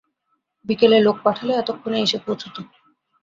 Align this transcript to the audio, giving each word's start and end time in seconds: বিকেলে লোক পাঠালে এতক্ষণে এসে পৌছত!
বিকেলে 0.65 0.97
লোক 0.99 1.17
পাঠালে 1.23 1.53
এতক্ষণে 1.55 1.97
এসে 2.01 2.17
পৌছত! 2.25 2.55